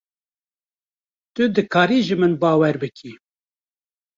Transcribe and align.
Tu 1.33 1.43
dikarî 1.55 1.99
ji 2.07 2.15
min 2.21 2.33
bawer 2.41 2.75
bikî. 2.81 3.11